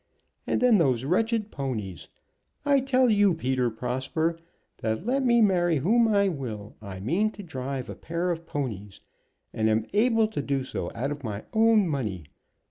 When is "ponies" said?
1.51-2.07, 8.47-9.01